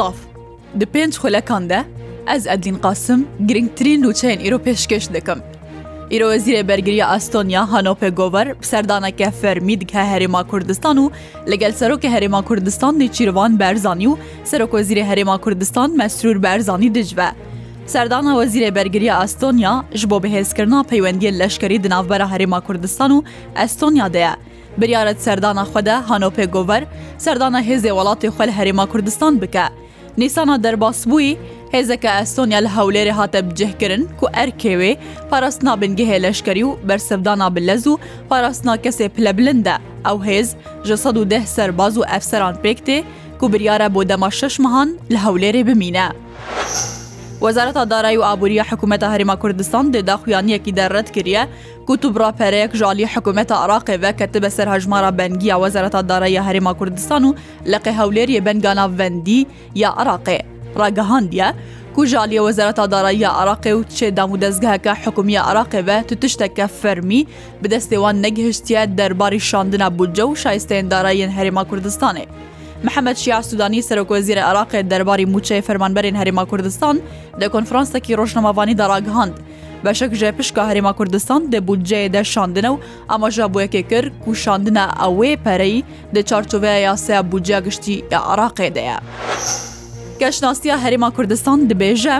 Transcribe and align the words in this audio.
Silav 0.00 0.14
Di 0.80 0.84
pênc 0.86 1.14
xelekan 1.18 1.68
de 1.70 1.82
ez 2.34 2.46
Edlin 2.46 2.78
Qasim 2.82 3.24
girngtirîn 3.48 4.02
lûçeyên 4.02 4.40
îro 4.48 4.56
pêşkeş 4.58 5.12
dikim. 5.14 5.38
Îro 6.10 6.34
wezîrê 6.34 6.68
bergiriya 6.68 7.16
Estonya 7.16 7.72
Hanope 7.72 8.08
Gover 8.08 8.48
bi 8.60 8.66
serdaneke 8.66 9.30
fermî 9.30 9.80
dike 9.80 9.98
Herêma 9.98 10.46
Kurdistan 10.46 10.96
û 10.96 11.10
li 11.50 11.58
gel 11.58 11.72
serokê 11.72 12.08
Herêma 12.08 12.44
Kurdistan 12.44 13.00
dê 13.00 13.08
çîrvan 13.12 13.58
Berzanî 13.60 14.04
û 14.06 14.16
serok 14.44 14.72
wezîrê 14.74 15.04
Herêma 15.04 15.38
Kurdistan 15.40 15.90
mesrûr 15.96 16.42
Berzanî 16.42 16.94
dicive. 16.94 17.26
Serdana 17.86 18.30
wezîrê 18.32 18.74
bergiriya 18.74 19.22
Estonya 19.24 19.84
ji 19.94 20.10
bo 20.10 20.16
bihêzkirina 20.16 20.84
peywendiyên 20.88 21.38
leşkerî 21.38 21.84
di 21.84 21.90
navbera 21.90 22.24
Herêma 22.24 22.60
Kurdistan 22.60 23.10
û 23.10 23.24
Estonya 23.64 24.12
de 24.12 24.18
ye. 24.18 24.30
Biryarret 24.76 25.22
serdana 25.22 25.62
xwe 25.62 25.86
de 25.86 25.92
Hanope 25.92 26.44
Gover, 26.44 26.84
serdana 27.18 27.60
hêzê 27.62 27.88
welatê 27.88 28.28
xwe 28.28 28.46
li 28.48 28.52
Herêma 28.52 28.86
Kurdistan 28.88 29.42
bike. 29.42 29.62
نیسانە 30.18 30.56
دەرباسبووی 30.64 31.38
هێزەکە 31.74 32.10
ئەستۆنیا 32.18 32.60
لە 32.66 32.70
هەولێری 32.76 33.14
هاتە 33.18 33.40
بجهکردن 33.48 34.02
کو 34.18 34.24
ئەرکێوێ 34.36 34.92
پاراستنا 35.30 35.72
بنگهێ 35.82 36.16
لەشکری 36.24 36.62
و 36.68 36.76
بەرسەدانا 36.88 37.48
بلەز 37.54 37.84
و 37.88 38.00
پاراستنا 38.30 38.74
کەسێ 38.84 39.06
پلە 39.14 39.32
بلندە 39.38 39.76
ئەو 40.06 40.18
هێز 40.28 40.48
ژە 40.86 40.96
110 41.04 41.52
سەرباز 41.54 41.92
و 41.98 42.06
ئەفسەران 42.10 42.54
پێکتێ 42.64 42.98
کو 43.40 43.44
بریارە 43.52 43.88
بۆ 43.94 44.00
دەما 44.10 44.30
شش 44.38 44.54
مەهان 44.64 44.88
لە 45.12 45.18
هەولێرێ 45.24 45.62
بمینە. 45.68 46.06
وەزارەتا 47.44 47.82
دارایی 47.92 48.16
و 48.16 48.22
ئابوووریە 48.28 48.64
حکوومەتە 48.70 49.04
هەریما 49.12 49.36
کوردستان 49.42 49.84
دێدا 49.94 50.14
خویانیەکی 50.22 50.72
دەڕەت 50.78 51.08
کردە 51.16 51.42
کوتوبرا 51.88 52.30
پەرەیەک 52.38 52.72
ژالی 52.80 53.06
حکوومەتە 53.14 53.50
عراقی 53.64 53.98
بە 54.02 54.10
کەتە 54.18 54.38
بەسەر 54.44 54.66
هەژمارە 54.74 55.10
بەنگیە 55.18 55.56
وەزارەتا 55.64 56.00
دارایی 56.10 56.36
هەریما 56.46 56.72
کوردستان 56.80 57.22
و 57.24 57.30
لەقی 57.72 57.92
هەولێریە 58.00 58.44
بەنگانە 58.46 58.86
ڤندی 58.98 59.38
یا 59.82 59.90
عراقێ 60.00 60.38
ڕگەهاندە 60.80 61.48
کو 61.94 62.00
ژالیە 62.12 62.40
وەزارەتا 62.46 62.84
دارایی 62.92 63.24
عراقی 63.40 63.72
و 63.72 63.80
چێ 63.96 64.06
دام 64.16 64.30
و 64.32 64.38
دەستگەهەکە 64.44 64.92
حکومیە 65.04 65.42
عراقێ 65.50 65.80
بە 65.88 65.96
تو 66.08 66.14
تشتەکە 66.22 66.66
فەرمی 66.80 67.22
بدەستێوان 67.62 68.16
نەگەهشتە 68.24 68.80
دەرباری 68.98 69.40
شاندنە 69.50 69.88
بودجە 69.96 70.24
و 70.28 70.34
شایستێن 70.42 70.84
داراییان 70.92 71.30
هەرێما 71.36 71.64
کوردستانی. 71.70 72.26
محەممەد 72.86 73.16
شیا 73.22 73.38
سودانی 73.48 73.82
سەرۆکۆزیرە 73.88 74.42
عراقی 74.50 74.82
دەرباری 74.90 75.26
موچەی 75.34 75.62
فەرمانبەرین 75.66 76.16
هەرێما 76.20 76.44
کوردستان 76.50 76.96
لە 77.40 77.46
کنفرانسێکی 77.54 78.16
ڕۆژنەماوانی 78.18 78.78
دەڕاگەهاند. 78.80 79.36
بەشک 79.84 80.10
ژێ 80.20 80.30
پشکە 80.38 80.62
هەرێما 80.70 80.92
کوردستان 80.98 81.40
دەبووجێ 81.52 82.00
دەشاندنە 82.14 82.70
و 82.72 82.76
ئەمەژە 83.10 83.46
بۆیەکێ 83.52 83.82
کرد 83.90 84.12
کوشاندنە 84.24 84.84
ئەوێ 85.02 85.32
پەرەی 85.44 85.76
دە 86.14 86.20
چارچوبەیە 86.28 86.78
یاسەیە 86.86 87.20
بودجیا 87.30 87.58
گشتی 87.66 87.96
عراقێدەیە. 88.32 88.98
گەشتناسیە 90.20 90.76
هەرێما 90.84 91.10
کوردستان 91.16 91.58
دەبێژە، 91.70 92.16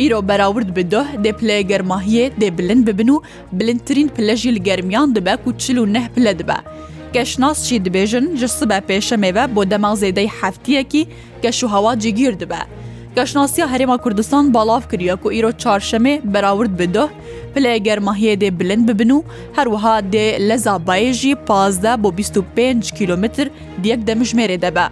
ئیرۆ 0.00 0.20
بەراورد 0.28 0.68
بدۆه 0.76 1.06
دێ 1.24 1.30
پلێ 1.40 1.58
گەرماهیە 1.70 2.24
دێ 2.40 2.48
بلند 2.58 2.84
ببن 2.88 3.08
و 3.14 3.22
بلندترین 3.58 4.08
پلەژی 4.16 4.54
لە 4.56 4.60
گەرمیان 4.68 5.08
دەبە 5.16 5.34
و 5.46 5.50
چل 5.62 5.76
و 5.82 5.86
نەح 5.94 6.06
پلە 6.14 6.32
دەبە. 6.40 6.58
گەشتناسشی 7.16 7.78
دبێژن 7.86 8.26
ji 8.40 8.48
sibbe 8.56 8.78
pêşemêve 8.88 9.44
بۆ 9.54 9.62
دەمازێدەی 9.72 10.28
heftiyekî 10.40 11.02
geşûhewa 11.44 11.92
cigîr 12.02 12.34
dibe. 12.40 12.62
Geşnasiya 13.16 13.66
Herêma 13.72 13.98
Kurdistan 14.00 14.54
balav 14.54 14.82
kiriye 14.90 15.16
ku 15.22 15.28
îro 15.38 15.50
çarşemê 15.62 16.14
berawirt 16.34 16.78
biduh, 16.80 17.10
pilê 17.54 17.74
germahiyê 17.86 18.34
dê 18.42 18.50
bilind 18.60 18.88
bibin 18.88 19.10
û 19.16 19.22
her 19.56 19.64
wiha 19.74 20.00
dê 20.00 20.24
lezabayê 20.48 21.12
jî 21.12 21.34
pazde 21.48 22.02
bo 22.02 22.08
25 22.18 22.90
km 22.92 23.24
diyek 23.82 24.00
demişmêrê 24.08 24.62
debe. 24.62 24.84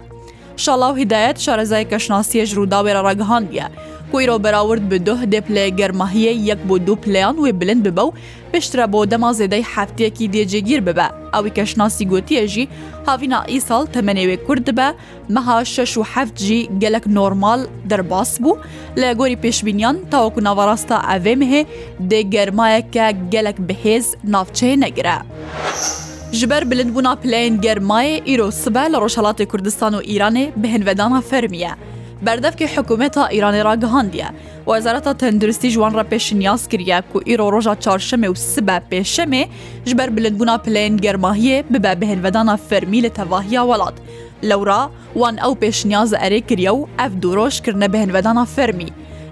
Şalav 0.57 0.97
Hidayet 0.97 1.37
şarezayê 1.47 1.85
keşnasiyê 1.91 2.45
ji 2.45 2.55
rûdawê 2.55 2.91
re 2.95 3.03
ragihandiye. 3.03 3.63
کویرۆ 4.13 4.35
بەراورد 4.45 4.83
بە 4.91 4.97
دوه 5.07 5.21
دەپلێ 5.33 5.65
گەرمەهیە 5.79 6.33
یەک 6.49 6.59
بۆ 6.69 6.75
دوو 6.85 6.95
پلیان 7.03 7.35
وێ 7.43 7.51
بلند 7.59 7.83
ببە 7.89 8.03
و 8.07 8.13
پشترە 8.51 8.85
بۆ 8.93 8.99
دەما 9.11 9.31
زێدەی 9.39 9.65
هەفتەیەکی 9.73 10.25
دێجێگیر 10.33 10.81
ببە 10.87 11.07
ئەوی 11.33 11.51
کەشناسی 11.57 12.05
گوتیەژی 12.11 12.65
هاوینا 13.07 13.39
ئیساڵ 13.53 13.83
تەمەنێوێ 13.93 14.37
کورد 14.45 14.67
بە 14.77 14.87
مەها 15.35 15.57
شش 15.73 15.93
و 15.99 16.03
هەفتجی 16.13 16.61
گەلک 16.81 17.05
نۆرمال 17.17 17.61
دەرباس 17.89 18.31
بوو 18.43 18.59
لە 19.01 19.09
گۆری 19.19 19.39
پێشبینیان 19.43 19.95
تاوەکو 20.11 20.43
ناوەڕاستە 20.47 20.97
ئەوێ 21.09 21.33
مهێ 21.41 21.61
دێگەرمایەکە 22.11 23.05
گەلک 23.33 23.57
بەهێز 23.67 24.05
ناوچێ 24.33 24.69
نەگرە. 24.83 25.17
ji 26.39 26.45
ber 26.51 26.63
bilindbûna 26.71 27.13
pileyên 27.21 27.55
germayê 27.65 28.15
îro 28.33 28.47
sibe 28.61 28.83
li 28.91 28.97
Roşalatê 29.03 29.45
Kurdistan 29.51 29.93
û 29.99 30.01
Îranê 30.13 30.45
bi 30.61 30.67
hinvedana 30.73 31.19
fermiye. 31.29 31.71
بەردەفکی 32.27 32.67
حکوومەتە 32.75 33.23
ئیرانی 33.33 33.61
ڕگەهاندیە 33.69 34.29
وەزارەتە 34.71 35.11
تەندروستی 35.21 35.71
جوان 35.75 35.93
ڕە 35.97 36.03
پێشنیاز 36.11 36.61
کردە 36.71 36.99
و 37.15 37.23
ئیرۆ 37.29 37.45
ڕۆژە 37.53 37.73
چارشەمە 37.85 38.27
و 38.31 38.35
سبە 38.51 38.75
پێشەمێ 38.91 39.43
ji 39.89 39.93
ber 39.99 40.09
bilindbûna 40.15 40.55
pilên 40.63 40.93
germahiyê 41.05 41.57
bibe 41.73 41.93
bihêlvedana 42.01 42.55
fermî 42.69 42.99
li 43.03 43.09
tevahiya 43.19 43.63
welat. 43.69 43.95
Lewra 44.49 44.81
wan 45.21 45.35
ew 45.47 45.53
pêşniyaz 45.63 46.09
erê 46.25 46.39
kiriye 46.49 46.71
û 46.79 46.81
ev 47.05 47.11
dûroş 47.23 47.55
kirine 47.65 47.85
bihêlvedana 47.93 48.45
fermî. 48.55 48.85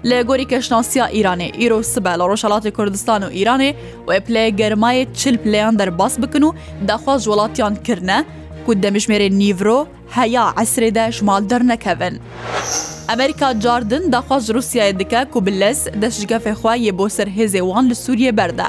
Li 0.08 0.18
gorî 0.28 0.46
keşnasiya 0.48 1.06
İranê 1.10 1.48
îro 1.66 1.82
sibe 1.82 2.10
li 2.18 2.24
Roşalatê 2.32 2.70
Kurdistan 2.72 3.22
û 3.22 3.28
İranê 3.42 3.70
wê 4.08 4.18
pilê 4.26 4.44
germayê 4.60 5.06
çil 5.14 5.36
pileyan 5.42 5.78
derbas 5.78 6.14
bikin 6.22 6.42
û 6.48 6.50
dexwaz 6.88 7.20
welatiyan 7.24 7.74
kirine, 7.86 8.24
ku 8.66 8.72
demişmerê 8.74 9.38
nîvro 9.38 9.86
heya 10.10 10.50
esrê 10.62 10.94
de 10.94 11.12
ji 11.12 11.24
mal 11.24 11.50
dernekevin. 11.50 12.18
Amerika 13.08 13.60
Jardin 13.60 14.12
daxwaz 14.12 14.48
Rusiyayê 14.50 14.98
dike 14.98 15.26
ku 15.32 15.46
bilez 15.46 15.86
dest 16.02 16.20
ji 16.20 16.26
gefexwayê 16.26 16.98
bo 16.98 17.08
ser 17.08 17.26
hêzê 17.26 17.58
wan 17.62 17.90
li 17.90 17.94
Sûriye 17.94 18.36
berde. 18.36 18.64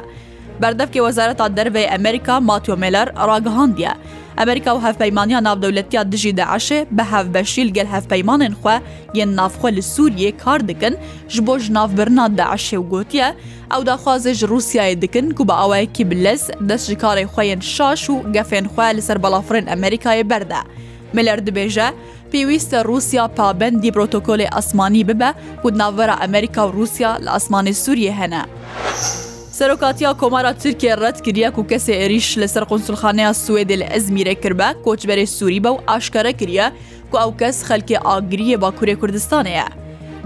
Berdevkê 0.61 0.99
Wezareta 1.07 1.57
Derve 1.57 1.91
Amerika 1.95 2.39
Matyo 2.39 2.77
Meler 2.77 3.07
ragihandiye. 3.15 3.91
ئەمریکا 4.39 4.71
و 4.77 4.81
هەفپەیمانیا 4.85 5.39
ناودەولەتیا 5.47 6.01
دژی 6.13 6.33
داعشێ 6.39 6.79
بە 6.97 7.03
هەفبەشیل 7.13 7.69
گەل 7.77 7.87
هەفپەیمانێن 7.95 8.55
خوێ 8.61 8.77
یەن 9.19 9.29
نافخۆ 9.39 9.69
لە 9.77 9.81
سووریە 9.93 10.31
کار 10.43 10.59
دکن 10.69 10.93
ji 11.33 11.39
بۆ 11.45 11.53
ji 11.63 11.69
navbirna 11.77 12.25
deعشێ 12.39 12.77
و 12.79 12.83
گوتیە 12.93 13.27
ئەو 13.71 13.81
داخوازێ 13.89 14.33
ji 14.39 14.43
رووسایە 14.51 14.95
dikin 15.03 15.25
ku 15.37 15.43
بە 15.49 15.53
ئاوایەکی 15.61 16.03
بلس 16.11 16.43
دەست 16.69 16.85
ji 16.91 16.95
karê 17.03 17.25
xyên 17.33 17.59
şaş 17.75 18.01
û 18.13 18.13
gefên 18.35 18.65
xwe 18.73 18.89
li 18.97 19.01
ser 19.07 19.17
balafirên 19.23 19.65
Emerîkayê 19.75 20.29
berde. 20.29 20.61
Miller 21.15 21.39
dibêje, 21.47 21.87
pêwîstê 22.33 22.79
Rusya 22.91 23.23
pabendî 23.37 23.87
protokolê 23.97 24.47
esmanî 24.59 25.07
bibe 25.07 25.29
ku 25.61 25.67
navvera 25.77 26.15
Emerîka 26.25 26.61
û 26.67 26.73
Rusya 26.79 27.11
li 27.23 27.29
esmanê 27.39 27.73
Sûriye 27.83 28.11
hene. 28.19 28.41
سەرۆکاتیا 29.57 30.11
کۆمارا 30.21 30.51
ترکیە 30.61 30.93
ڕەت 31.01 31.17
کردە 31.25 31.49
و 31.59 31.67
کەسێ 31.71 31.93
عێریش 32.01 32.27
لەسەر 32.41 32.63
قۆنسلخانەیە 32.69 33.31
سوێدێ 33.45 33.75
لە 33.81 33.87
ئەزمیرە 33.93 34.35
کردە 34.43 34.69
کۆچبەرێ 34.85 35.25
سووری 35.37 35.63
بە 35.65 35.69
و 35.75 35.83
ئاشکارە 35.89 36.33
کردە 36.39 36.67
کو 37.11 37.15
ئەو 37.21 37.31
کەس 37.39 37.57
خەلکێ 37.67 37.97
ئاگریە 38.07 38.57
باکوورێ 38.63 38.95
کوردستانەیە. 39.01 39.67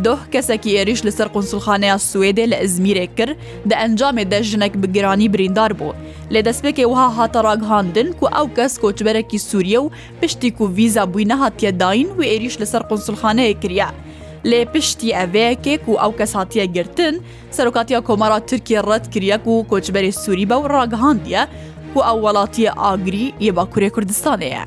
دۆه 0.06 0.20
کەسێکی 0.34 0.72
عێریش 0.78 1.00
لەسەر 1.08 1.28
قۆنسلخانەیە 1.34 1.96
سوێدێ 2.12 2.46
لە 2.52 2.58
ئەزمیرێ 2.62 3.06
کرد 3.18 3.38
دە 3.70 3.76
ئەنجامێ 3.82 4.24
دە 4.32 4.40
ژنێک 4.50 4.74
بگرانی 4.82 5.28
بریندار 5.34 5.72
بوو. 5.80 5.94
لێ 6.34 6.42
دەستپێکی 6.48 6.86
وها 6.92 7.08
هاتە 7.18 7.40
ڕاگهاندن 7.48 8.08
و 8.22 8.26
ئەو 8.36 8.48
کەس 8.58 8.74
کۆچبەرێکی 8.84 9.44
سووریە 9.48 9.80
و 9.84 9.92
پشتی 10.20 10.50
و 10.59 10.64
ویزا 10.78 11.04
بووی 11.12 11.30
نەهاتیە 11.32 11.72
داین 11.82 12.08
و 12.18 12.22
عێریش 12.32 12.56
لەسەر 12.62 12.82
قۆنسلخانەیە 12.90 13.56
کریە. 13.64 13.90
لێ 14.50 14.62
پشتی 14.74 15.09
ئەوەیەکێک 15.18 15.81
و 15.88 15.94
ئەو 16.02 16.12
کەساتیە 16.20 16.66
گرتن 16.75 17.16
سەرۆکاتیا 17.56 18.00
کۆمارا 18.08 18.40
ترکی 18.50 18.78
ڕەت 18.90 19.06
کریەک 19.14 19.44
و 19.48 19.66
کۆچبەری 19.72 20.12
سووری 20.22 20.46
بە 20.50 20.56
و 20.62 20.68
ڕاگەهاندە 20.74 21.44
و 21.96 22.00
ئەو 22.08 22.18
وڵاتیە 22.25 22.72
ئاگری 22.81 23.26
یە 23.46 23.52
باکوورێ 23.58 23.90
کوردستانەیە. 23.96 24.64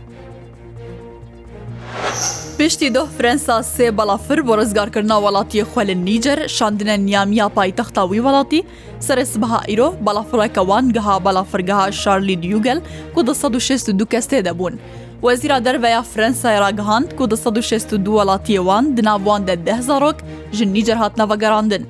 پشتی 2.59 2.89
دۆ 2.97 3.03
فرەنسا 3.17 3.57
سێ 3.75 3.87
بەڵافر 3.99 4.39
بۆ 4.47 4.53
ڕزگارکردنا 4.61 5.17
وڵاتی 5.25 5.65
خوێن 5.71 5.91
نیجر 6.09 6.39
شاندنە 6.57 6.95
نیامیا 7.07 7.47
پایتەختاوی 7.57 8.21
وڵاتی 8.27 8.61
سەرس 9.07 9.33
بەها 9.43 9.61
ئیرۆ 9.71 9.89
بەلافڕێکەوان 10.05 10.85
گەها 10.97 11.17
بەلافرگەها 11.27 11.85
شارلی 12.03 12.37
دیوگەل 12.43 12.79
کو 13.15 13.21
1662 13.23 14.05
کەس 14.13 14.27
تێدەبوون. 14.33 14.75
وەزیرا 15.27 15.57
دەربەیە 15.67 16.01
فرەنسای 16.13 16.57
ڕاگەهاند 16.65 17.09
کو 17.19 17.25
1662 17.27 18.19
وڵاتیەوان 18.19 18.85
دناوان 18.97 19.43
دە 19.49 19.55
ده 19.67 19.77
زارۆک 19.89 20.19
ژن 20.57 20.69
نیجر 20.77 20.97
هاتنەوەگەڕاندن. 21.03 21.83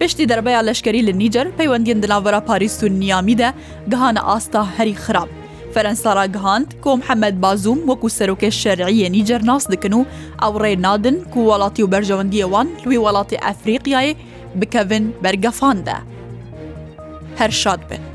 پشتی 0.00 0.26
دەربەیە 0.30 0.60
لەشکری 0.68 1.02
لە 1.08 1.12
نیجر 1.22 1.46
پەیوەندین 1.58 1.98
دناوەرە 2.04 2.40
پاریس 2.48 2.76
و 2.84 2.88
نیامیدە 3.00 3.50
گەهانە 3.92 4.20
ئاستا 4.28 4.62
هەری 4.76 4.94
خراپ. 5.04 5.28
فەرەنسا 5.74 6.10
ڕاگەهاند 6.20 6.68
کۆم 6.84 7.00
حەمەد 7.08 7.36
بازوم 7.44 7.78
وەکو 7.90 8.08
سەرۆکە 8.18 8.48
شەرعیە 8.60 9.08
نیجر 9.16 9.38
ناس 9.48 9.64
دکن 9.72 9.92
و 9.92 10.02
ئەو 10.42 10.54
ڕێ 10.62 10.72
نادن 10.86 11.16
کو 11.32 11.38
وڵاتی 11.50 11.80
و 11.84 11.90
بەرژەوەندیەوان 11.92 12.66
لوی 12.84 12.98
وڵاتی 13.04 13.42
ئەفریقیایە 13.46 14.14
بکەون 14.60 15.04
بەرگەفاندە. 15.22 15.96
هەر 17.40 17.50
شاد 17.62 17.80
بن. 17.90 18.11